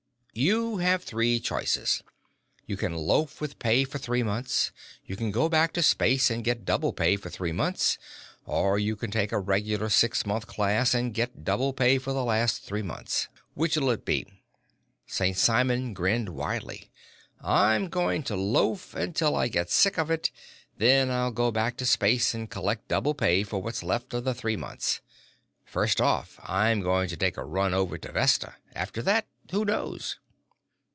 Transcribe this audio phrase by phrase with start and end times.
[0.33, 2.01] You have three choices:
[2.65, 4.71] You can loaf with pay for three months;
[5.03, 7.97] you can go back to space and get double pay for three months;
[8.45, 12.23] or you can take a regular six month class and get double pay for the
[12.23, 13.27] last three months.
[13.55, 14.25] Which'll it be?"
[15.05, 15.35] St.
[15.37, 16.89] Simon grinned widely.
[17.43, 20.31] "I'm going to loaf until I get sick of it,
[20.77, 24.33] then I'll go back to space and collect double pay for what's left of the
[24.33, 25.01] three months.
[25.65, 28.55] First off, I'm going to take a run over to Vesta.
[28.73, 30.17] After that, who knows?"